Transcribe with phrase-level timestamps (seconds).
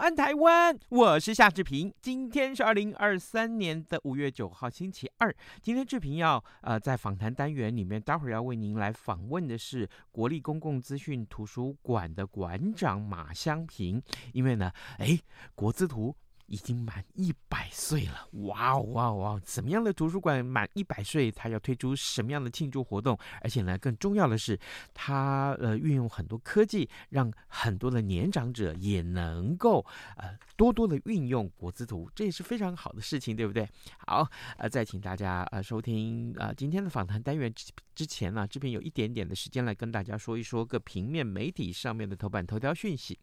[0.00, 0.74] 安，台湾！
[0.88, 1.92] 我是夏志平。
[2.00, 5.30] 今天是二零二三年的五月九号，星期二。
[5.60, 14.02] 今天志平要呃在访谈单元里面，待会儿要为您来访问的是国立公共资讯图书馆的馆长马香平。
[14.32, 15.20] 因为呢，哎，
[15.54, 16.16] 国资图。
[16.50, 19.40] 已经满一百岁了，哇哦哇哦哇！
[19.46, 23.16] 什么样的图书馆满一百岁，它要推出什么样的庆祝活动？
[23.40, 24.58] 而且呢，更重要的是，
[24.92, 33.68] 它呃运用很多科技，让很多的年长者也能够呃多多的运用国资图，这也是非常好的事情，对不对？
[33.98, 34.28] 好，
[34.58, 37.52] 呃，再请大家呃收听呃今天的访谈单元
[38.00, 43.18] 之前呢，这边有一点点的时间来跟大家说一说各平面媒体上面的头版头条讯息。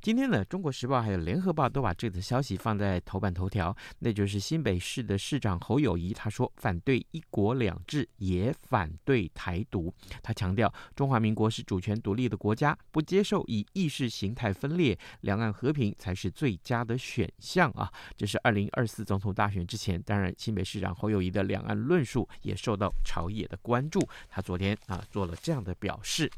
[0.00, 2.56] 今天呢，《中国时报》还有《联合报》都把这则消息。
[2.56, 9.92] 放在头版头条，那就是新北市的市长侯友谊，他说反对一国两制，也反对台独。
[10.22, 17.92] 他强调，中华民国是主权独立的国家，不接受以意识形态分裂，两岸和平才是最佳的选项啊！
[18.16, 24.00] 这是二零二四总统大选之前，当然新北市长侯友谊的两岸论述也受到朝野的关注。
[24.30, 26.30] 他昨天啊做了这样的表示。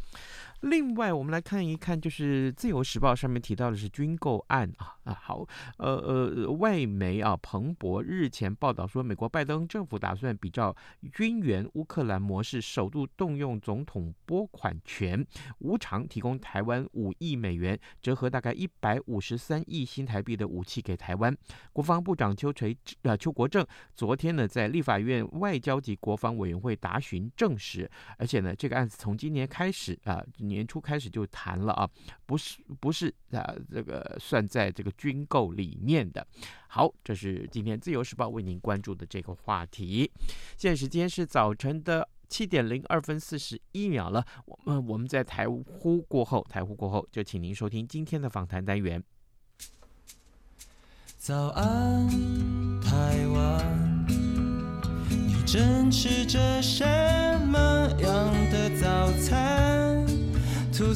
[0.61, 10.75] 另外，我们来看一看，就是《自由时报》上面提到的是军购案啊啊，好，呃呃，外媒啊，彭博日前报道说，美国拜登政府打算比照
[11.13, 15.25] 军援乌克兰模式，首度动用总统拨款权，
[15.59, 21.37] 无偿提供台湾五亿美元，折合大概一百五十三亿新台币的武器给台湾。
[21.73, 23.65] 国防部长邱垂呃邱国正
[23.95, 31.89] 昨天呢，在立法院外交及国防委员会答询证实，而且呢，这个案子从今年开始啊，年初开始就谈了啊，
[32.25, 36.27] 不是不是啊，这个算在这个军购里面的。
[36.69, 40.11] 好，这是今天自由时报为您关注的这个话题。
[40.57, 44.25] 现在时间是早晨的七点零二分四十一秒了。
[44.45, 49.03] 我们我们在台呼过后，台呼过后就请您收听今天的访谈单元。
[51.19, 52.09] 早安，
[52.81, 54.07] 台湾，
[55.09, 56.85] 你正吃着什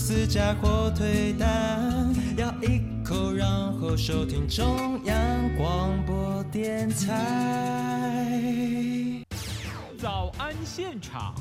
[0.01, 3.47] 吐司加火腿蛋，咬一口，然
[3.79, 5.15] 后收听中央
[5.59, 8.27] 广播电台。
[9.99, 11.35] 早安现场。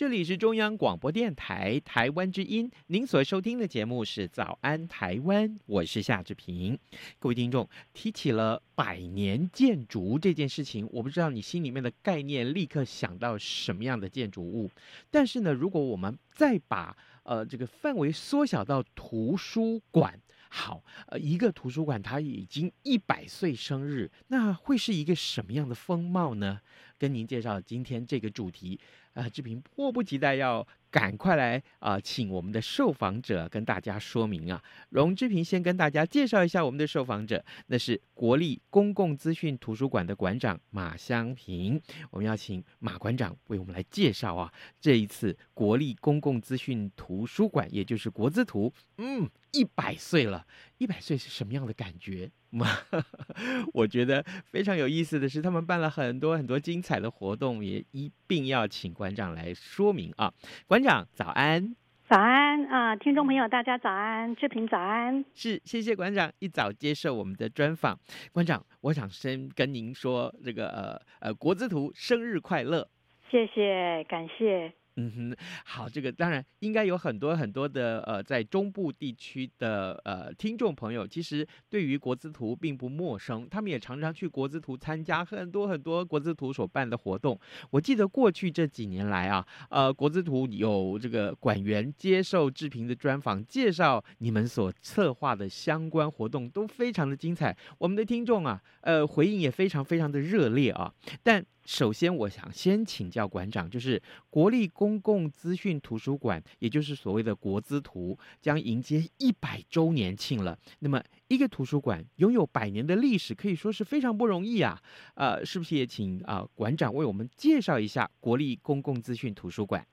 [0.00, 6.78] 这里是中央广播电台台湾之音，您所收听的节目是《早安台湾》，我是夏志平。
[7.18, 14.70] 各位听众，提起了百年建筑这件事情，我不知道你心里面的概念立刻想到什么样的建筑物。
[15.10, 20.18] 但是呢，如果我们再把呃这个范围缩小到图书馆，
[20.48, 26.62] 好，呃，一个图书馆它已经一百岁生日，那会是一个什么样的风貌呢？
[27.00, 28.78] 跟您介绍今天这个主题。
[29.14, 34.62] 啊，志平迫不及待要赶快来啊、请我们的受访者跟大家说明啊。
[34.90, 41.80] 荣志平先跟大家介绍一下我们的受访者，那是国立公共资讯图书馆的馆长马香平。
[42.10, 50.46] 我们要请马馆长为我们来介绍啊，这一次国立公共资讯图书馆，也就是国资图，嗯，一百岁了，
[50.78, 52.30] 一百岁是什么样的感觉？
[53.72, 60.34] 我觉得非常有意思的是，他们办了很多很多精彩的活动，也一并要请馆长来说明啊。
[60.66, 61.74] 馆长早安，
[62.08, 67.98] 早安啊，听众朋友大家早安，志平早安，是谢谢馆长一早接受我们的专访。
[68.32, 72.88] 馆长，我想先跟您说这个呃呃国之图生日快乐，
[73.30, 74.72] 谢谢感谢。
[75.00, 87.38] 嗯哼，好，这个当然应该有很多很多的呃，在中部地区的呃听众朋友，其实对于国资图并不陌生，他们也常常去国资图参加很多很多国资图所办的活动。
[87.70, 100.92] 我记得过去这几年来啊，呃，国资图有这个馆员接受志平的专访，介绍你们所策划的相关活动都非常的精彩，我们的听众啊，呃，回应也非常非常的热烈啊。
[101.22, 110.58] 但首先我想先请教馆长，就是国立公共资讯图书馆，也就是所谓的国资图，将迎接一百周年庆了。
[110.80, 114.78] 那么，一个图书馆拥有百年的历史，可以说是非常不容易啊。
[115.14, 119.86] 呃，是不是也请啊馆长为我们介绍一下国立公共资讯图书馆？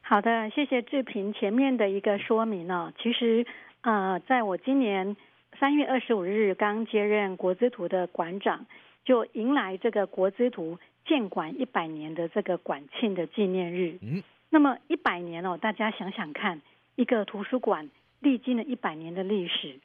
[0.00, 2.92] 好的，谢谢志平前面的一个说明呢。
[3.00, 3.46] 其实，
[3.82, 5.16] 呃，在我今年
[5.60, 8.66] 三月二十五日刚接任国资图的馆长，
[9.04, 13.98] 就迎来这个国资图建馆一百年的这个馆庆的纪念日。
[14.02, 16.60] 嗯，那么一百年哦，大家想想看，
[16.96, 17.90] 一个图书馆
[18.20, 19.80] 历经了一百年的历史，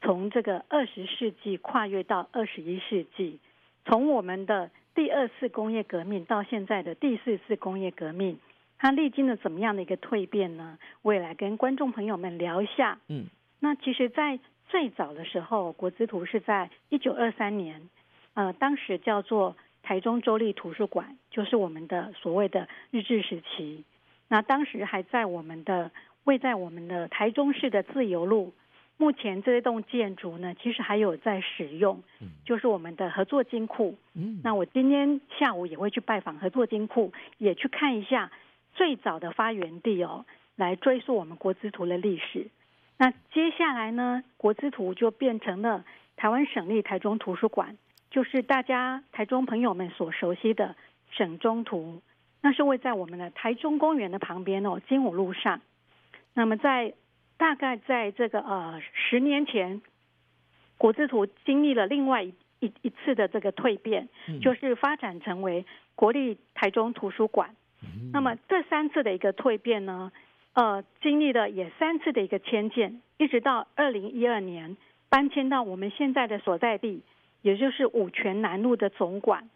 [0.00, 3.38] 从这个二十世纪跨越到二十一世纪，
[3.84, 8.38] 从我们的第二次工业革命到现在的第四次工业革命。
[8.78, 10.76] 它历经了怎么样的一个蜕变呢？
[11.02, 12.98] 我也来跟观众朋友们聊一下。
[13.06, 13.26] 嗯，
[13.60, 17.88] 那其实，在最早的时候，国资图是在一九二三年，
[18.34, 23.84] 呃，当时叫做台中州立图书馆，就是我们的所谓的日治时期。
[24.28, 25.90] 那当时还在我们的
[26.24, 28.52] 位在我们的台中市的自由路。
[28.98, 32.02] 目前这栋建筑呢，其实还有在使用，
[32.44, 33.96] 就是我们的合作金库。
[34.14, 38.30] 嗯，那我今天下午也会去拜访合作金库，也去看一下。
[38.74, 40.24] 最早的发源地哦，
[40.56, 42.46] 来追溯我们国资图的历史。
[42.96, 45.84] 那接下来呢，国资图就变成了
[46.16, 47.76] 台湾省立台中图书馆，
[48.12, 50.76] 就是大家台中朋友们所熟悉的
[51.10, 52.00] 省中图。
[52.42, 55.60] 那是位在我们的台中公园的旁边哦，金武路上。
[56.34, 56.92] 那么在
[57.38, 59.80] 大概在这个呃十年前，
[60.76, 64.08] 国字图经历了另外一一,一次的这个蜕变，
[64.42, 65.64] 就是发展成为
[65.94, 67.56] 国立台中图书馆。
[68.12, 70.12] 那么这三次的一个蜕变呢，
[70.52, 74.76] 呃，经历了也三次的一个迁建，一直到二零一二年
[75.08, 77.02] 搬迁到我们现在的所在地，
[77.42, 79.48] 也就是五权南路的总馆。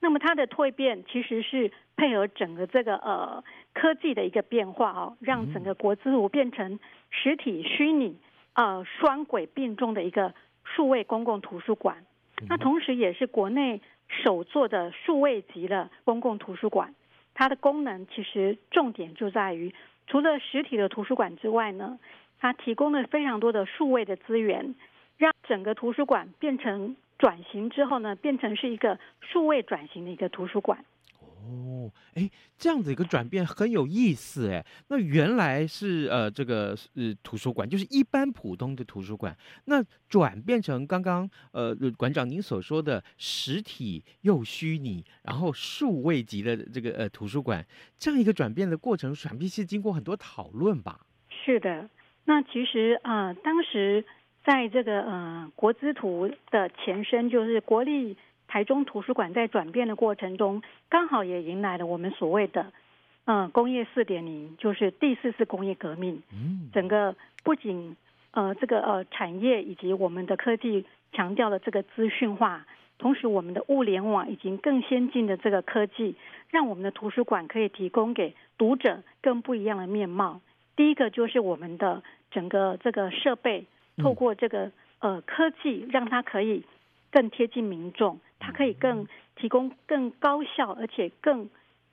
[0.00, 6.80] 那么它的蜕变其实是配合整个这个呃科技的一个变化哦，让整个国资图变成
[7.10, 8.18] 实体虚拟
[8.54, 10.34] 呃双轨并重的一个
[10.64, 12.04] 数位公共图书馆。
[12.48, 16.92] 那同时也是国内首座的数位级的公共图书馆。
[17.34, 19.72] 它的功能其实重点就在于，
[20.08, 21.98] 除了实体的图书馆之外呢，
[22.40, 24.74] 它提供了非常多的数位的资源，
[25.16, 30.84] 让整个图书馆变成转型之后呢，变成是一个数位转型的一个图书馆。
[31.20, 32.28] 哦，哎，
[32.58, 34.66] 这样子一个转变很有意思哎。
[34.88, 39.36] 那原来是呃这个呃图书馆，就是一般普通的图书馆，
[39.66, 47.64] 那转变成刚刚呃馆长您所说的实体又虚拟，然后数位级的这个呃图书馆，
[47.98, 51.06] 这样一个转变的过程，想必是经过很多讨论吧？
[51.44, 51.88] 是的，
[52.24, 54.04] 那其实啊、呃，当时
[54.44, 58.16] 在这个呃国资图的前身就是国立。
[58.48, 60.60] 台中图书馆在转变的过程中，
[60.90, 62.70] 刚好也迎来了我们所谓的
[63.24, 66.22] “嗯，工业四点零”，就是第四次工业革命。
[66.70, 67.96] 整个不仅
[68.32, 70.84] 呃这个呃产业以及我们的科技
[71.14, 72.66] 强调了这个资讯化，
[72.98, 76.14] 同时我们的物联网以及更先进的这个科技，
[76.50, 80.42] 让我们的图书馆可以提供给读者更不一样的面貌。
[80.76, 83.64] 第一个就是我们的整个这个设备，
[83.98, 86.64] 透过这个呃科技，让它可以
[87.10, 88.20] 更贴近民众。
[88.44, 89.06] 它可以更
[89.36, 91.48] 提供更高效而且更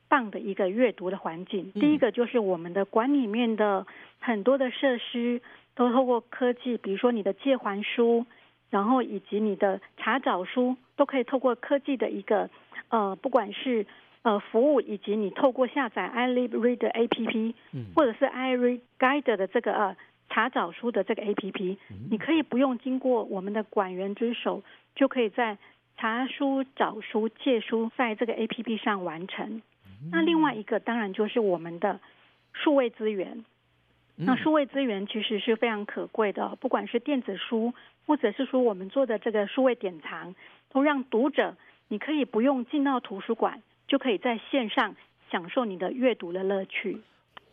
[0.07, 1.71] 棒的一个阅读的环境。
[1.73, 3.85] 第一个就是我们的馆里面的
[4.19, 5.39] 很多的设施
[5.75, 8.25] 都透过科技，比如说你的借还书，
[8.71, 12.49] 然后以及你的查找书，都可以透过科技的一个
[12.87, 13.85] 呃，不管是
[14.23, 17.53] 呃服务，以及你透过下载 iLibReader APP，
[17.95, 19.95] 或者是 iRead Guide 的这个呃
[20.29, 21.77] 查找书的这个 APP，
[22.09, 24.63] 你可以不用经过我们的管员之手，
[24.95, 25.57] 就可以在
[25.97, 29.61] 查书、找书、借书，在这个 APP 上完成。
[30.11, 31.99] 那另外一个当然就是我们的
[32.53, 33.43] 数位资源。
[34.15, 37.73] 那数位资源其实是非常可贵的，不管是电子书，
[38.05, 40.35] 或者是说我们做的这个数位典藏，
[40.71, 41.55] 都让读者
[41.87, 44.95] 你可以不用进到图书馆，就可以在线上
[45.31, 47.01] 享受你的阅读的乐趣。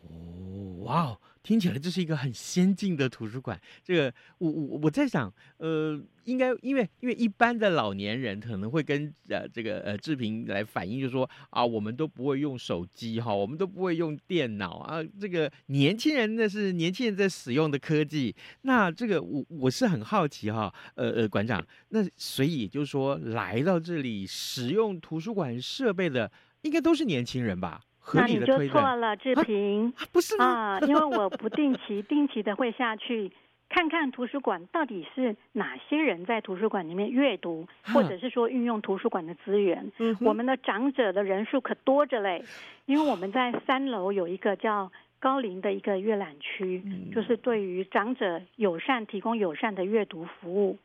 [0.09, 1.17] 哦，哇哦！
[1.47, 3.57] 听起来这是一个很先进的图书馆。
[3.81, 15.01] 这个我我我在想，呃，应该因为因为一般的老年人可能会跟呃这个呃志平来反映，就说啊，我们都不会用手机哈，我们都不会用电脑啊。
[15.21, 18.35] 这个年轻人那是年轻人在使用的科技。
[18.63, 26.29] 那这个我我是很好奇哈，呃呃馆长，那所以就是说来到这里使用图书馆设备的，
[26.63, 27.85] 应该都是年轻人吧？
[28.13, 33.31] 那你就错了，志平，啊，不是啊，因为我不定期、定期的会下去
[33.69, 39.91] 看看图书馆到底是哪些人在图书馆里面阅读，或者是说运用图书馆的资源。
[39.97, 42.43] 嗯，我们的长者的人数可多着嘞，
[42.85, 46.81] 因为我们在三楼有一个叫高龄的一个阅览区，
[47.13, 50.77] 就是对于长者友善提供友善的阅读服务。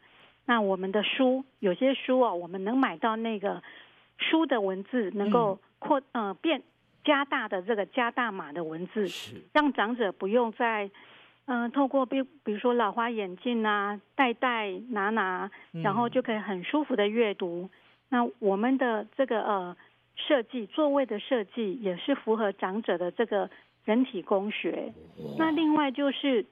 [0.45, 3.63] 那我们的书有些书哦，我们能买到那个
[4.19, 6.63] 书的文字能够扩呃变
[7.05, 9.07] 加大的这个加大码的文字，
[9.53, 10.91] 让长者不用再。
[11.47, 15.51] 嗯、呃，透过比比如说老花眼镜啊，戴戴拿拿，
[15.83, 17.63] 然后就可以很舒服的阅读。
[17.63, 17.71] 嗯、
[18.11, 19.77] 那我们的这个呃
[20.15, 23.51] 设计座位的设计也是符合长者的这个
[23.85, 24.93] 人体工学。
[25.37, 26.43] 那另外就是，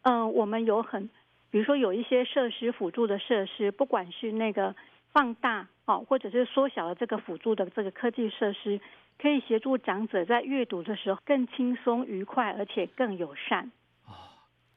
[0.00, 1.10] 嗯、呃，我们有很，
[1.50, 4.74] 比如说有一些设施辅助的设施，不管是那个
[5.12, 8.80] 放大哦，或者是缩小的这个辅助的这个科技设施，
[9.20, 13.70] 可以协助长者在阅读的时候更轻松愉快，而且更友善。
[14.06, 14.12] 哦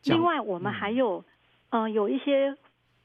[0.04, 1.24] 另外，我们还有，
[1.70, 2.58] 嗯、呃，有一些，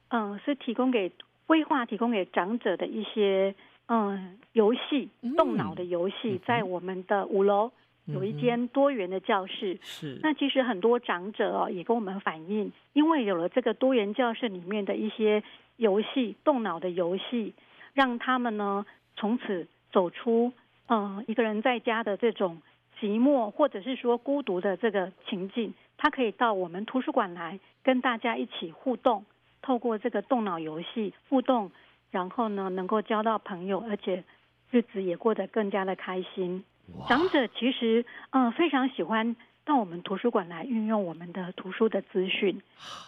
[0.08, 1.12] 嗯、呃，是提供给
[1.46, 3.54] 规划提供给长者的一些，
[3.86, 7.70] 嗯、呃，游戏，动脑的游戏，在我们的五楼
[8.06, 9.78] 有一间多元的教室。
[9.82, 10.18] 是。
[10.22, 15.42] 那其实很多长者哦，也跟我们反映，因为有了这个多元教室里面的一些
[15.76, 17.52] 游戏，动脑的游戏，
[17.92, 20.52] 让他们呢从此走出，嗯、
[20.86, 22.60] 呃，一个人在家的这种
[23.00, 25.74] 寂寞，或者是说孤独的这个情境。
[25.98, 29.24] 他可以到我们图书馆来跟大家一起互动，
[29.62, 31.72] 透过这个动脑游戏互动，
[32.10, 34.22] 然后呢能够交到朋友，而且
[34.70, 36.62] 日子也过得更加的开心。
[37.08, 42.60] 长者其实嗯非常喜欢到我们图书馆来运用我们的图书的资讯，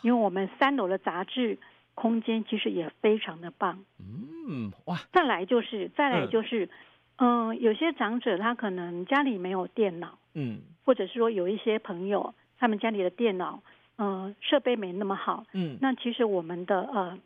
[0.02, 1.58] 因为我们三楼的杂志
[1.94, 3.84] 空间其实也非常的棒。
[4.00, 6.70] 嗯哇，再来就是再来就是
[7.18, 12.34] 嗯有些长者他可能家里没有电脑，嗯，或者是说有一些朋友。
[12.60, 13.62] 他们家里的电脑，
[13.94, 15.44] 呃，设备没那么好。
[15.52, 17.16] 嗯，那其实我们的呃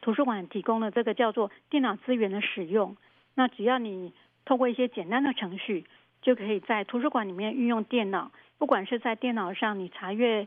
[0.00, 2.96] 图书馆提供了这个叫做电脑资源的使用。
[3.34, 4.12] 那只要你
[4.44, 5.84] 透过一些简单的程序，
[6.22, 8.30] 就可以在图书馆里面运用电脑。
[8.58, 10.46] 不管是在电脑上你查阅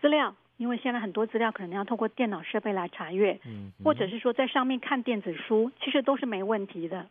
[0.00, 7.06] 资料，因为现在很多资料可能要通过电脑设备来查阅，嗯，或者是说在上面看电子书，其实都是没问题的。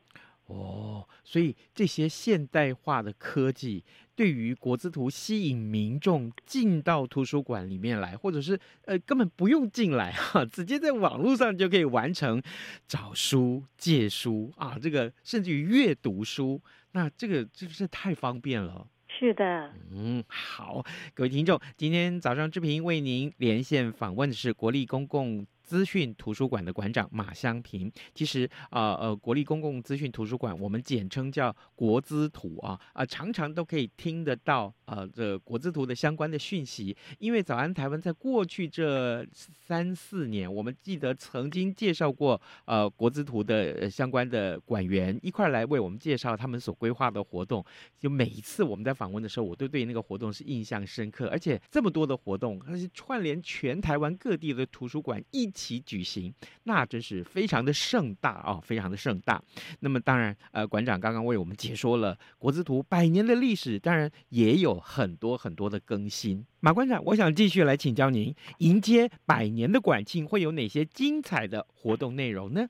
[0.49, 3.83] 哦，所以这些现代化的科技
[4.15, 12.41] 对于国资图吸引民众进到图书馆里面来，或者是呃根本不用进来哈、啊，直接在网络上就可以完成
[12.87, 16.59] 找书、借书啊，这个甚至于阅读书，
[16.93, 18.87] 那这个是不是太方便了。
[19.07, 36.97] 是的，嗯，好，各位听众，今天早上志平为您连线访问的是国立公共资讯图书馆的馆长马香平，其实啊呃，呃，国立公共资讯图书馆，我们简称叫国资图啊啊，常常都可以听得到呃这国资图的相关的讯息。
[37.19, 39.23] 因为早安台湾在过去这
[39.67, 47.63] 三四年，我们记得曾经介绍过呃国资图的相关的馆员一块来为我们介绍他们所规划的活动。
[47.99, 55.53] 就每一次我们在访问的时候，我都对那个活动是印象深刻，而且这么多的活动，它是串联全台湾各地的图书馆一。
[55.59, 59.41] 其举行，那真是非常的盛大哦，非常的盛大。
[59.81, 66.45] 那么当然，呃，馆长刚刚为我们解说了国资图百年的历史，当然也有很多很多的更新。
[66.61, 72.69] 马馆长，我想继续来请教您，迎接百年的馆庆会有哪些精彩的活动内容呢？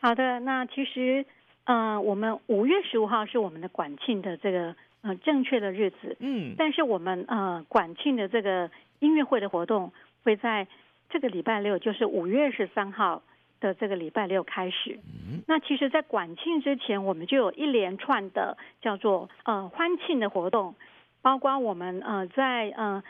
[0.00, 1.26] 好的，那其实，
[1.64, 9.92] 呃，我们五月十五号是我们的馆庆的这个呃正确的日子，嗯，但是我们呃馆庆的这个音乐会的活动
[10.24, 10.66] 会在。
[11.10, 13.22] 这个礼拜六就是五月十三号
[13.60, 14.98] 的这个礼拜六开始。
[15.46, 20.74] 那其实，在管庆之前，我们就有一连串的叫做呃欢庆的活动，
[21.20, 23.02] 包括我们呃在呃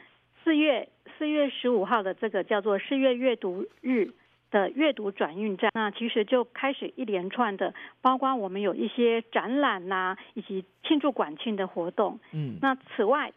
[0.43, 0.89] 四月
[1.19, 4.13] 四月十五号的这个叫做四月阅读日
[4.51, 5.71] 的阅读转运站。
[5.75, 12.19] 那其实就开始一连串的，包括我们有一些展览呐、啊，以及庆祝管庆的活动。
[12.33, 12.57] 嗯。
[12.63, 13.33] 那此外，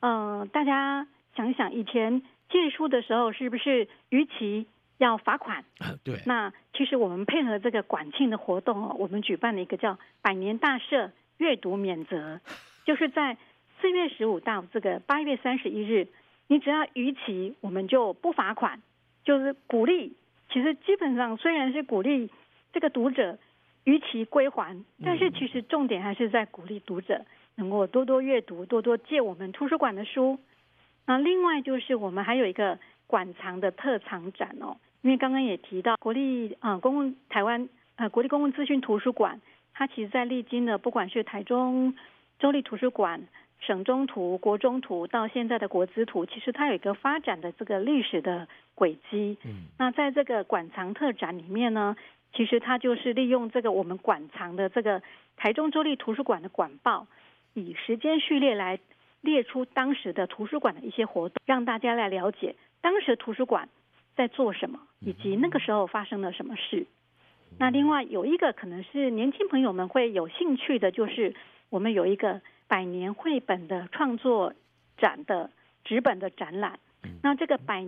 [0.00, 2.22] 呃，大家想想以前。
[2.54, 4.68] 借书的时候是不是逾期
[4.98, 5.64] 要罚款？
[6.04, 6.20] 对。
[6.24, 12.40] 那其实我们配合这个管庆的活动哦，我们举办了一个叫“百年大赦阅读免责”，
[12.86, 13.36] 就是在
[13.80, 16.06] 四月十五到这个八月三十一日，
[16.46, 18.80] 你只要逾期，我们就不罚款，
[19.24, 20.14] 就是鼓励。
[20.52, 22.30] 其实基本上虽然是鼓励
[22.72, 23.36] 这个读者
[23.82, 27.24] 逾期归还，但是其实重点还是在鼓励读者
[27.56, 30.38] 能够多多阅读，多多借我们图书馆的书。
[31.06, 39.40] 那另外就是我们还有一个馆藏的特藏展哦，因为刚刚也提到国立啊、呃、公共台湾呃国立公共资讯图书馆，
[39.72, 41.94] 它其实在历经的不管是台中
[42.38, 43.28] 州立图书馆、
[43.60, 49.36] 省中图、国中图到现在的国资图，其实它有一个发展的这个历史的轨迹。
[49.44, 51.96] 嗯，那在这个馆藏特展里面呢，
[52.32, 55.02] 其实它就是利用这个我们馆藏的这个
[55.36, 57.06] 台中州立图书馆的馆报，
[57.52, 58.78] 以时间序列来
[59.24, 63.68] 列出当时的图书馆的一些活动，让大家来了解当时图书馆
[64.14, 66.86] 在做什么，以及那个时候发生了什么事。
[67.58, 71.34] 那另外有一个可能是年轻朋友们会有兴趣的，就是
[71.70, 74.52] 我们有一个百年绘本的创作
[74.98, 75.50] 展的
[75.84, 76.78] 纸本的展览。
[77.22, 77.84] 那这个百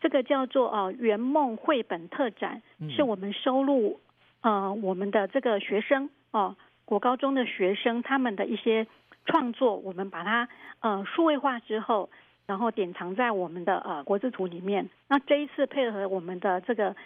[0.00, 4.00] 这个叫做呃圆梦绘本特展，是我们收录
[4.42, 8.86] 呃我们的这个学生哦、呃、国高中的学生他们的一些
[9.26, 10.48] 创作，我们把它
[10.80, 12.08] 呃数位化之后，
[12.46, 14.88] 然后典藏在我们的呃国字图里面。
[15.08, 16.96] 那这一次配合我们的这个。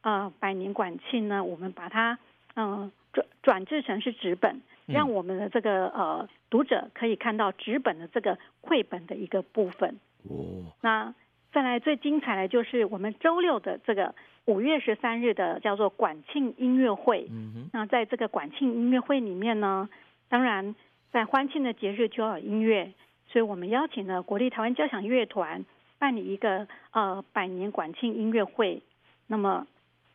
[0.00, 2.16] 呃，百年馆庆呢，我们把它
[2.54, 9.98] 嗯转转制成是纸本，让我们的这个呃读者可以看到纸本的这个绘本的一个部分。
[10.22, 10.70] 哦。
[10.82, 11.12] 那
[11.52, 17.26] 再来最精彩的就是我们周六的这个五月十三日的叫做馆庆音乐会。
[17.28, 17.70] 嗯哼。
[17.72, 19.88] 那在这个馆庆音乐会里面呢，
[20.28, 20.76] 当然
[21.10, 22.92] 在欢庆的节日就要有音乐，
[23.28, 25.64] 所以我们邀请了国立台湾交响乐团
[25.98, 28.82] 办理一个呃百年馆庆音乐会。
[29.26, 29.66] 那么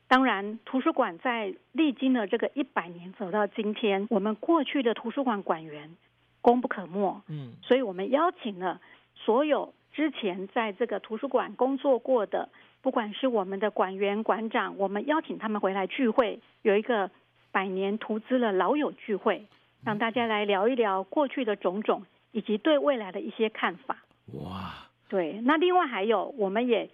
[0.08, 5.96] 当然，图书馆在历经了这个一百年走到今天，我们过去的图书馆馆员
[6.42, 7.22] 功不可没。
[7.28, 8.80] 嗯，所以我们邀请了
[9.16, 12.50] 所有之前在这个图书馆工作过的，
[12.82, 17.10] 不管是我们的馆员、馆长，我们邀请他们回来聚会，有一个
[17.52, 19.46] 百年图资的老友聚会，
[19.86, 23.98] 让大家来聊一聊过去的种种，以及对未来的一些看法。
[24.34, 24.74] 哇，
[25.10, 26.90] 对，那另外还有，我们也。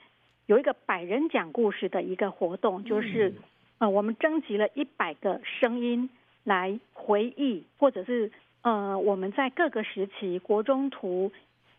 [0.46, 3.36] 有一个百人讲故事的一个活动，就是
[3.78, 6.10] 呃，我们征集了一百个声音
[6.44, 8.32] 来回忆，或者是
[8.64, 11.32] 呃，我们在各个时期国中图、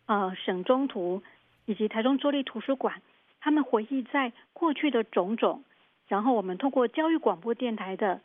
[0.05, 1.21] 呃省中图
[1.65, 3.01] 以及台中州立图书馆，
[3.41, 5.65] 他们回忆在过去的种种，
[6.07, 8.21] 然后我们通过教育广播电台的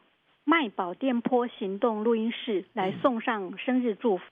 [0.47, 4.25] 卖宝电波行动录音室来送上生日祝福。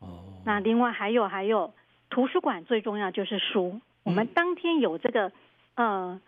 [0.00, 1.72] 哦，那另外还有还有，
[2.08, 5.30] 图书馆最重要就是书，我们当天有这个。
[5.76, 6.20] 呃，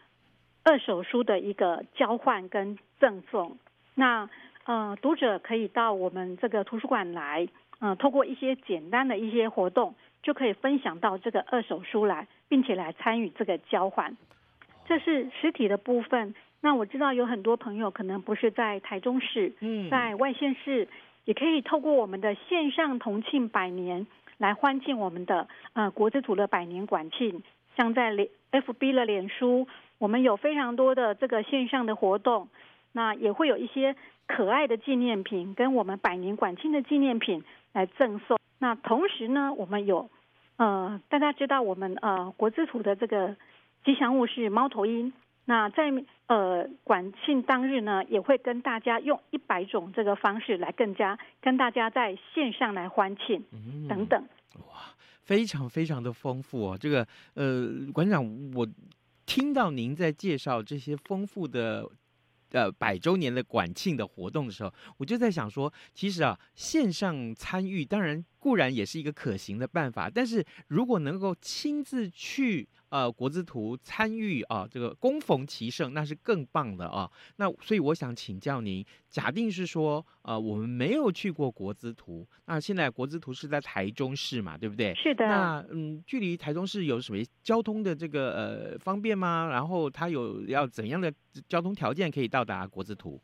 [0.65, 3.59] 二手书的一个交换跟赠送，
[3.95, 4.31] 那
[4.65, 7.47] 呃，读者可以到我们这个图书馆来，
[7.81, 14.17] 呃，透过一些简单的一些活动，就可以分享到这个二手书来，并且来参与这个交换。
[14.87, 16.35] 这是实体的部分。
[16.65, 20.89] 那我知道有很多朋友可能不是在台中市，嗯，在外县市，
[21.25, 24.07] 也可以透过我们的线上同庆百年
[24.39, 27.43] 来欢庆我们的呃国之土的百年馆庆。
[27.77, 29.67] 像在脸 FB 的脸书，
[29.99, 32.49] 我们有非常多的这个线上的活动，
[32.93, 33.97] 那也会有一些
[34.29, 38.39] 可爱的纪念品跟我们百年馆庆的纪念品来赠送。
[38.61, 40.09] 那同时呢，我们有
[40.59, 43.35] 呃，大家知道我们呃国之土的这个
[43.85, 45.13] 吉祥物是猫头鹰。
[45.45, 45.93] 那在
[46.27, 53.45] 呃管庆当日呢，也会跟大家用一百种这个方式来更加跟大家在线上来欢庆
[53.89, 54.23] 等等。
[54.69, 54.95] 哇！
[55.25, 58.67] 非常非常的丰富哦，这个呃，馆长，我
[59.25, 61.89] 听到您在介绍这些丰富的
[62.51, 72.69] 呃百周年的管庆的活动的时候，我就在想说，其实啊，线上参与当然固然也是一个可行的办法，但是如果能够亲自去。
[72.93, 77.11] 呃，国资图参与啊，这个攻逢其胜，那是更棒的啊。
[77.37, 84.95] 那所以我想请教您，假定是说，呃，我们没有去过国资图，那现在国资图是在台中市嘛，对不对？
[84.95, 85.27] 是的。
[85.27, 89.49] 那嗯，距离台中市有什么交通的这个呃方便吗？
[89.51, 91.11] 然后它有要怎样的
[91.49, 93.19] 交通条件可以到达国资图？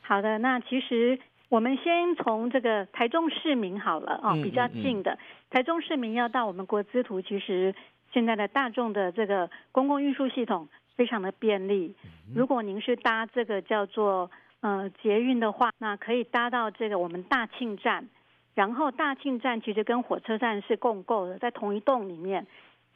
[0.00, 5.14] 好的，那其实我们先从这个台中市民好了啊，比较近的、嗯。
[5.14, 7.74] 嗯嗯、台中市民要到我们国资图，其实。
[8.12, 11.94] 现在的大众的这个公共运输系统非常的便利。
[12.34, 14.30] 如果您是搭这个叫做
[14.60, 18.08] 呃捷运的话，那可以搭到这个我们大庆站，
[18.54, 22.46] 然后大庆站其实跟火车站是共构的，在同一栋里面，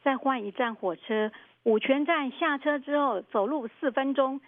[0.01, 1.31] 再换一站火车，
[1.63, 4.41] 五权站下车之后走路四分钟，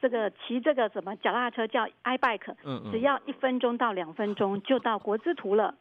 [0.00, 5.74] 这个骑这个什么脚踏车叫 iBike，只要一分钟到两分钟就到国资图了。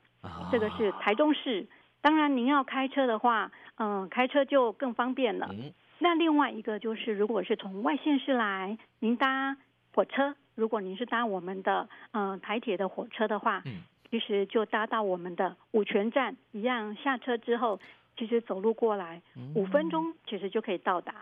[0.51, 1.65] 这个是台中市。
[2.01, 3.51] 当然您要开车的话。
[3.79, 5.51] 嗯，开车就更方便了。
[5.99, 9.55] 那另外一个就是，如果是从外县市来，您搭
[9.93, 13.61] 火车，如果您是搭我们的嗯台铁的火车的话，
[14.09, 17.79] 其实就搭到我们的五泉站，一样下车之后，
[18.17, 19.21] 其实走路过来
[19.55, 21.13] 五分钟，其实就可以到达。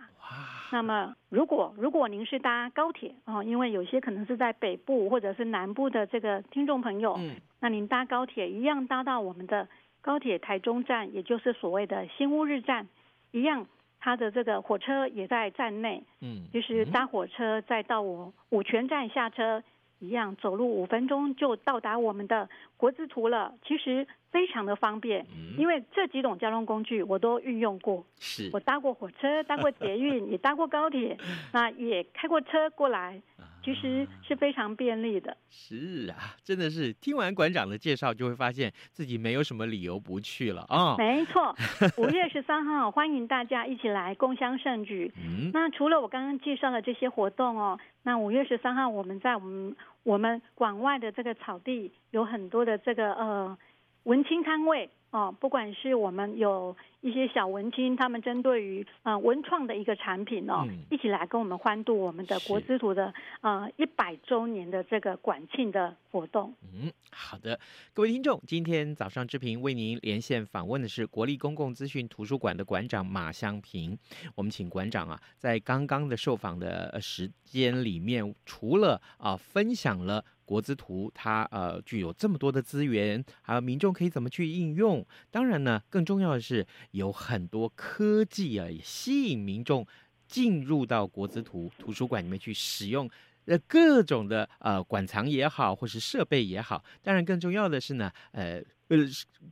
[0.71, 7.19] 那么如果如果您是搭高铁哦，因为有些可能是在北部或者是南部的这个听众朋友，
[7.59, 9.67] 那您搭高铁一样搭到我们的。
[10.01, 12.87] 高铁台中站，也就是所谓的新乌日站
[13.31, 13.65] 一样，
[13.99, 19.63] 它的这个火车也在站内，嗯，就是搭火车再到我五权站下车。
[19.99, 23.53] 一样，走路五分钟就到达我们的国字图了。
[23.65, 25.25] 其实非常的方便，
[25.57, 28.05] 因为这几种交通工具我都运用过。
[28.19, 31.17] 是，我搭过火车，搭过捷运， 也搭过高铁，
[31.53, 33.21] 那也开过车过来。
[33.65, 35.35] 其实是非常便利的。
[35.49, 40.93] 是啊，真的是听完馆长的介绍，就会发现自己没有什么理由不去了啊。
[40.93, 41.55] 哦、没错，
[41.97, 45.11] 五月十三号欢迎大家一起来共襄盛举。
[45.17, 53.57] 嗯，那除了我刚刚介绍的这些活动哦，那五月十三号我们在我们我们馆外的这个草地有很多的这个呃
[54.03, 54.87] 文青摊位。
[55.15, 66.53] 哦，不管是我们有一些小文青，他们针对于呃文创的一个产品哦，嗯、一起来跟我们欢度我们的国之图的呃一百周年的这个馆庆的活动。
[66.63, 67.57] 嗯，好的，
[67.93, 73.97] 各位听众，今天早上志平为您连线访问的是国立公共资讯图书馆的馆长马香平。
[74.35, 80.25] 我们请馆长啊，在刚刚的受访的时间里面，除了啊分享了。
[80.45, 85.05] 国资图它呃具有这么多的资源，还有民众可以怎么去应用？
[85.31, 89.85] 当然呢，更重要的是有很多科技啊，也吸引民众
[90.27, 93.09] 进入到国资图图书馆里面去使用
[93.45, 96.83] 呃各种的呃馆藏也好，或是设备也好。
[97.01, 98.97] 当然，更重要的是呢，呃呃，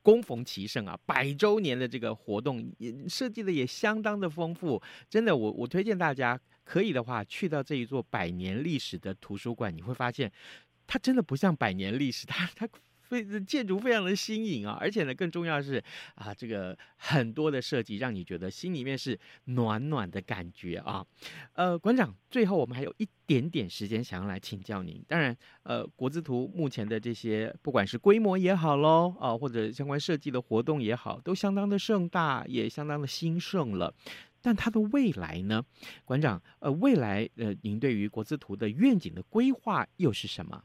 [0.04, 4.82] 恭逢其盛啊，百周年的这个活动也设计的也相当的丰富。
[5.10, 10.32] 真的，我我推荐大家可以的话，去到这一座百年历史的图书馆，你会发现。
[10.88, 12.68] 它真的不像百年历史，它它
[13.02, 15.84] 非建筑非常的新颖啊，而且呢，更重要的是
[16.16, 21.06] 啊，这个很多的设计让你觉得心里面是暖暖的感觉啊。
[21.54, 25.04] 呃，馆长，最后我们还有一点点时间，想要来请教您。
[25.08, 33.94] 当然，呃，国之图目前的这些，不管是规模也好喽，啊，或者相关设计的活动也好，都相当的盛大，也相当的兴盛了。
[34.42, 35.64] 但它的未来呢，
[36.04, 40.64] 馆长，呃，未来呃，您对于国之图的愿景的规划又是什么？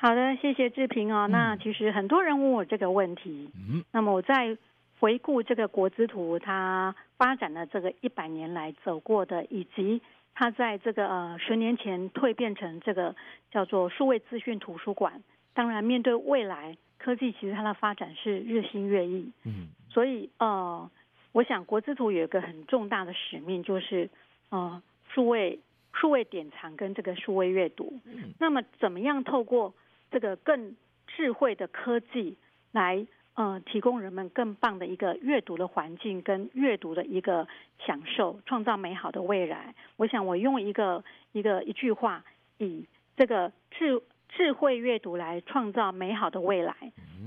[0.00, 1.26] 好的，谢谢志平哦。
[1.26, 4.56] 那其实很多人问我这个问题，嗯，那么我在
[5.00, 10.00] 回顾这个国之图它发展的这个一百年来走过的，以及
[10.36, 13.16] 它在这个呃十年前蜕变成这个
[13.50, 15.20] 叫做数位资讯图书馆。
[15.52, 20.88] 当然，面对未来科技，其实它的发展是日新月异，嗯，所以呃，
[21.32, 24.08] 我想国之图有一个很重大的使命，就是
[24.50, 24.80] 呃
[25.12, 25.58] 数位
[25.92, 27.98] 数位典藏跟这个数位阅读。
[28.04, 29.74] 嗯，那么怎么样透过
[30.10, 32.36] 这个更智慧的科技
[32.72, 37.46] 来呃提供人们更棒的一个阅读的环境跟阅读的一个
[37.78, 39.74] 享受，创造美好的未来。
[39.96, 42.24] 我想我用一个一个一句话，
[42.58, 46.74] 以这个智智慧阅读来创造美好的未来。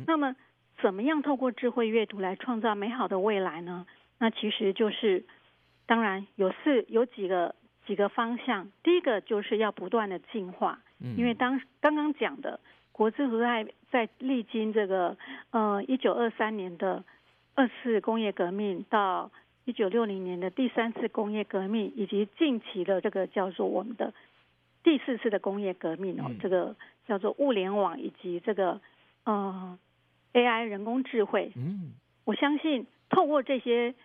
[0.05, 0.35] 那么
[0.81, 3.85] 怎么样透过智慧阅读来创造美好的未来呢？
[4.19, 5.23] 那其实就是
[5.85, 7.55] 当然有四有几个
[7.91, 8.71] 几个方向。
[8.83, 10.79] 第一个就是要不断的进化。
[11.17, 12.59] 因为当刚刚讲的
[12.93, 15.17] 国之和在在历经这个
[15.49, 17.03] 呃一九二三年的
[17.53, 19.29] 二次工业革命到
[19.65, 24.13] 一九六零年的第三次工业革命，以及近期的这个叫做我们的
[24.83, 26.75] 第四次的工业革命哦，这个
[27.07, 28.79] 叫做物联网以及这个
[29.25, 29.77] 呃
[30.33, 31.51] AI 人工智慧。
[31.55, 31.93] 嗯，
[32.25, 33.95] 我相信透过这些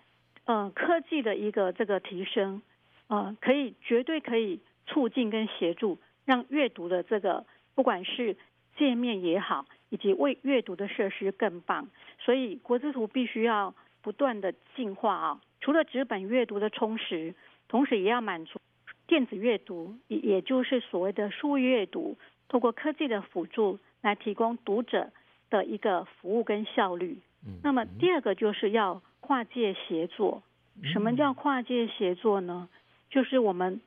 [0.46, 2.62] 呃科技的一个这个提升，
[3.08, 5.98] 呃，可以绝对可以促进跟协助。
[6.24, 8.36] 让阅读的这个不管是
[8.76, 11.88] 界面也好，以及为阅读的设施更棒，
[12.18, 15.40] 所以国之图必须要不断的进化啊！
[15.60, 17.34] 除了纸本阅读的充实，
[17.68, 18.60] 同时也要满足
[19.06, 22.16] 电子阅读，也也就是所谓的数位阅读，
[22.48, 25.10] 透过科技的辅助来提供读者
[25.48, 27.18] 的一个服务跟效率。
[27.62, 30.42] 那么第二个就是要跨界协作。
[30.82, 32.68] 什么叫跨界协作呢？
[33.16, 33.80] 就是我们。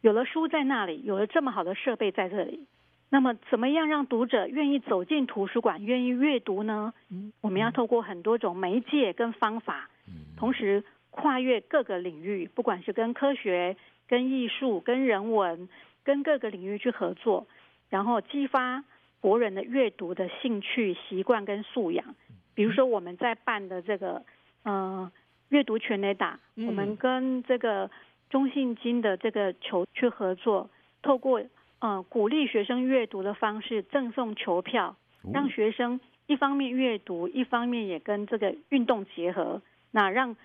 [0.00, 2.68] 有了书在那里，有了这么好的设备在这里，
[3.10, 6.94] 那么怎么样让读者愿意走进图书馆，愿意阅读呢？
[7.40, 9.90] 我们要透过很多种媒介跟方法，
[10.36, 15.68] 同时跨越各个领域，不管是跟科学、跟艺术、跟人文、
[16.04, 17.48] 跟各个领域去合作，
[17.90, 18.84] 然后激发
[19.18, 22.14] 国人的阅读的兴趣、习惯跟素养。
[22.54, 24.22] 比如说我们在办的这个，
[24.62, 25.10] 呃，
[25.48, 27.90] 阅读全雷打，我们跟这个。
[28.30, 30.68] 中信金的这个球去合作，
[31.02, 31.42] 透过
[31.78, 34.96] 呃鼓励学生阅读的方式赠送球票，
[35.32, 40.36] 让学生一方面阅读，一方面也跟这个运动结合，那让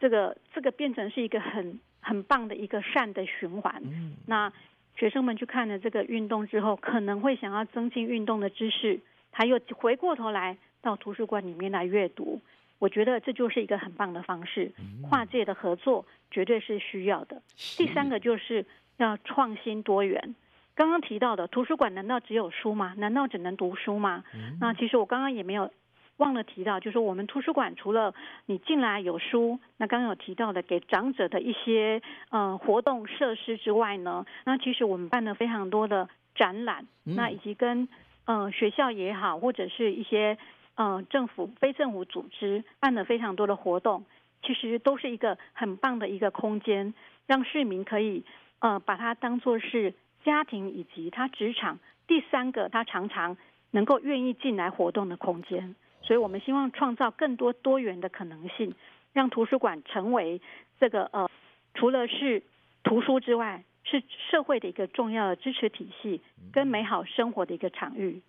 [0.00, 3.82] 这个这个变成是一个很很棒的一个善的循环。
[4.26, 4.52] 那
[4.96, 9.00] 学生们去看了这个运动之后，可能会想要增进运动的知识，
[9.32, 12.40] 他又回过头来到图书馆里面来阅读。
[12.84, 14.70] 我觉得这就是一个很棒的方式，
[15.08, 17.40] 跨界的合作绝对是需要的。
[17.78, 18.66] 第三个就是
[18.98, 20.34] 要创新多元。
[20.74, 22.92] 刚刚提到的图书馆难道只有书吗？
[22.98, 24.22] 难道只能读书吗？
[24.60, 25.72] 那其实我刚刚也没有
[26.18, 28.12] 忘了提到，就是我们图书馆除了
[28.44, 37.88] 你进来有书，那刚刚有提到的给长者的一些呃活动设施之外呢，那其实我们办了非常多的展览，那以及跟
[38.26, 40.36] 呃学校也好，或者是一些。
[40.76, 44.04] 嗯、呃，政府、非政府组织办了非常多的活动，
[44.42, 46.92] 其实都是一个很棒的一个空间，
[47.26, 48.24] 让市民可以
[48.58, 53.36] 呃把它当做是家庭以及他职场第三个他常常
[53.70, 55.76] 能够愿意进来活动的空间。
[56.02, 58.74] 所以我们希望创造更多多元的可能性，
[59.12, 60.40] 让图书馆成为
[60.80, 61.30] 这个呃
[61.74, 62.42] 除了是
[62.82, 66.20] 图书之外，是社会的一个重要的支持体系
[66.52, 68.20] 跟美好生活的一个场域。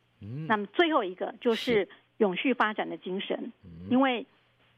[0.47, 1.89] 那么最后一个就是。
[2.17, 3.51] 永续发展的精神，
[3.89, 4.25] 因为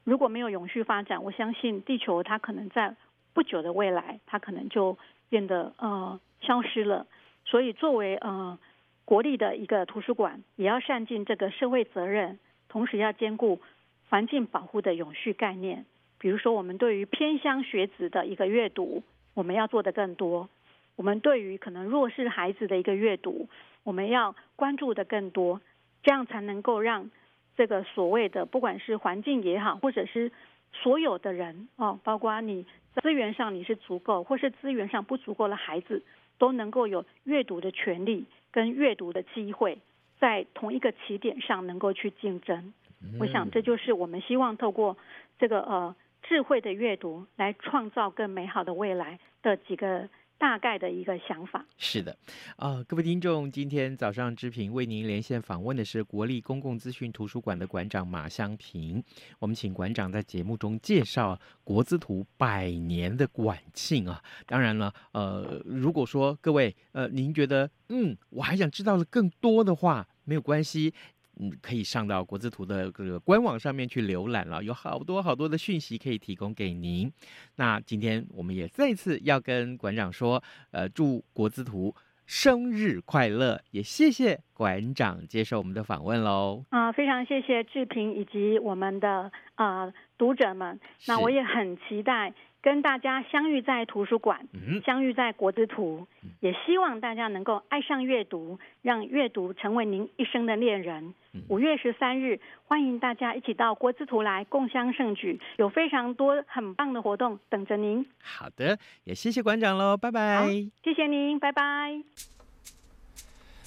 [0.03, 2.95] 如果没有永续发展，我相信地球它可能在
[3.33, 4.97] 不久的未来，它可能就
[5.29, 7.05] 变得呃消失了。
[7.45, 8.57] 所以，作为呃
[9.05, 13.61] 国立的一个图书馆，也要善尽这个社会责任，同时要兼顾
[14.09, 15.85] 环境保护的永续概念。
[16.17, 19.03] 比如说，我们对于偏乡学子的一个阅读，
[19.35, 20.47] 我们要做的更多；
[20.95, 23.47] 我们对于可能弱势孩子的一个阅读，
[23.83, 25.61] 我们要关注的更多，
[26.01, 27.11] 这样才能够让。
[27.57, 30.31] 这个所谓的，不管是环境也好，或者是
[30.71, 32.65] 所有的人哦，包括你
[33.01, 36.03] 资源上你是足够，或是资源上不足够的孩子，
[36.37, 39.79] 都能够有阅读的权利跟阅读的机会，
[40.19, 42.73] 在同一个起点上能够去竞争。
[43.19, 44.95] 我想这就是我们希望透过
[45.39, 50.07] 这个呃智慧的阅读，来创造更美好的未来的几个。
[50.37, 52.11] 大概的一个想法是的，
[52.57, 59.03] 啊、呃，各位听众，今天早上之平为您连线访问的是国立公共资讯图书馆的馆长马香平。
[59.39, 64.23] 我们请馆长在节目中介绍国资图百年的馆庆啊。
[64.45, 70.93] 当然了，呃，如果说各位呃您觉得嗯我还想知道的更多的话，没有关系。
[71.39, 77.11] 嗯，可以上到国资图的这个官网上面去浏览了，有好多好多的讯息可以提供给您。
[77.57, 81.93] 那今天我们也再次要跟馆长说，呃，祝国资图
[82.25, 86.63] 生日快乐，也谢谢馆长接受我们的访问喽。
[86.69, 92.33] 啊，非常谢谢志平以及我们的啊、呃、读者们，那我也很期待。
[92.59, 94.45] 跟大家相遇在图书馆，
[94.83, 96.05] 相遇在国资图，
[96.41, 101.13] 也希望大家能够爱上阅读，让阅读成为您一生的恋人。
[101.47, 108.05] 五月十三日，欢迎大家一起到国资图来共襄盛举，有非常多很棒的活动等着您。
[108.21, 110.47] 好的，也谢谢馆长喽，拜拜。
[110.83, 112.01] 谢谢您，拜拜。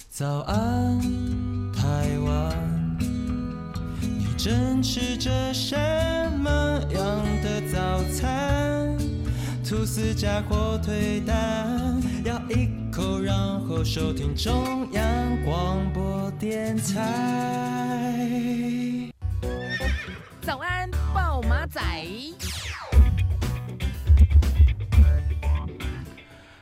[0.09, 0.99] 早安，
[1.73, 2.97] 台湾，
[4.01, 5.75] 你正吃着什
[6.39, 6.49] 么
[6.93, 7.01] 样
[7.41, 8.80] 的早餐？
[9.71, 18.11] 吐司加火腿蛋，咬一口，然后收听中央广播电台。
[20.41, 21.81] 早安，暴马仔。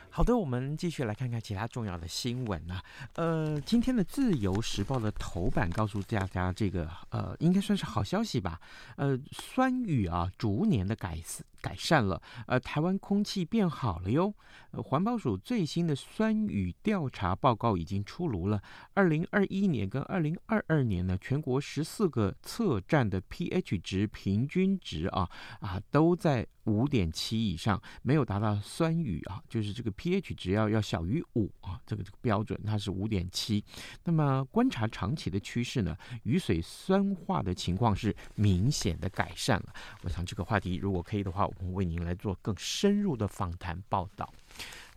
[0.08, 2.80] 好的，我们继续来看看其他重要的新闻啊。
[3.14, 8.60] 呃，今天的《自由时报》的头版告诉大家，这个呃，应该算是好消息吧。
[8.94, 11.18] 呃，酸雨啊，逐年的改
[11.60, 12.20] 改善了。
[12.46, 14.34] 呃，台湾空气变好了哟。
[14.72, 18.62] 呃，环保署最新的酸雨调查报告已经出炉了。
[18.94, 25.28] 二零二一年跟二零二二年呢，全国十四个测站的 pH 值平均值啊
[25.60, 26.46] 啊都在。
[26.64, 33.64] 五点七以上，没有达到酸雨啊，就是这个 pH 值要要小于五啊，这个这个标准它是五点七。
[34.04, 39.72] 那么观察长期的趋势呢，雨水酸化的情况是明显的改善了。
[40.02, 44.32] 我想这个话题如果可以的话，我们为您来做更深入的访谈报道。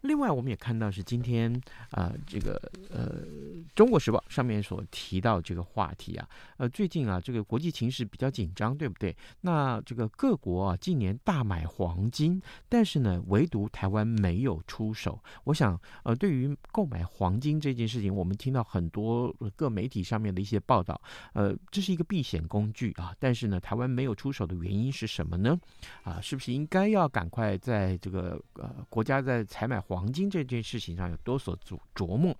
[0.03, 1.49] 另外，我们也看到是今天
[1.91, 2.61] 啊、这个
[2.91, 3.21] 呃，
[3.73, 9.15] 《中国时报》上面所提到这个话题啊，呃，最近啊，这个国际情势比较紧张，对不对？
[9.39, 15.17] 那这个各国啊，近年大买黄金，但是呢，唯独台湾没有出手。
[15.45, 20.99] 我想，呃，对于购买黄金这件事情，我们听到很多各媒体上面的一些报道，
[21.31, 25.57] 呃，这是一个避险工具啊，但是呢，台湾没有出手的原因是什么呢？
[26.03, 32.35] 啊，是不是应该要赶快在这个呃国家在采买黄黄金这件事情上有多所琢琢磨。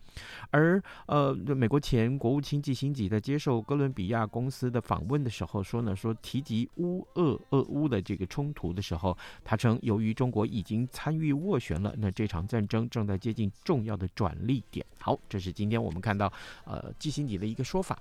[0.50, 14.86] 而呃，美国前国务卿基辛格在接受哥伦比亚公司的访问的时候说呢，说提及乌俄俄乌的这个冲突的时候，他称由于中国已经参与斡旋了，那这场战争正在接近重要的转捩点。
[15.00, 16.32] 好，这是今天我们看到
[16.66, 18.00] 呃基辛格的一个说法。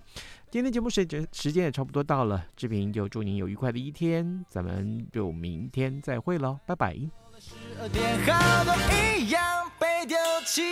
[0.51, 6.97] 今天节目时间时间也差不多到了，志平就祝您有愉快的一天，咱们就明天再会喽，拜拜。
[7.45, 10.63] 十二点，后都一样被丢弃。